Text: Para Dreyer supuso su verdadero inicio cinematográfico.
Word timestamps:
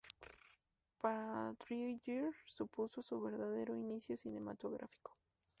Para 0.99 1.53
Dreyer 1.59 2.33
supuso 2.45 3.03
su 3.03 3.21
verdadero 3.21 3.75
inicio 3.77 4.17
cinematográfico. 4.17 5.15